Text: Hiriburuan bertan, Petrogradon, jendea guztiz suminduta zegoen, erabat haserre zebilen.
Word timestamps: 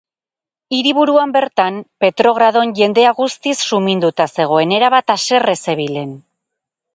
Hiriburuan 0.75 1.33
bertan, 1.35 1.77
Petrogradon, 2.03 2.71
jendea 2.79 3.11
guztiz 3.19 3.53
suminduta 3.69 4.27
zegoen, 4.41 4.75
erabat 4.79 5.15
haserre 5.19 5.57
zebilen. 5.69 6.19